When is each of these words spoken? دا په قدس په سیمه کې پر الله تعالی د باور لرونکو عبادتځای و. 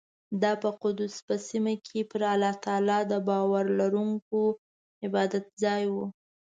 دا 0.41 0.51
په 0.61 0.69
قدس 0.81 1.15
په 1.27 1.35
سیمه 1.47 1.73
کې 1.85 1.99
پر 2.11 2.21
الله 2.33 2.53
تعالی 2.65 2.99
د 3.05 3.13
باور 3.27 3.65
لرونکو 3.79 4.41
عبادتځای 5.07 5.83
و. 5.93 5.95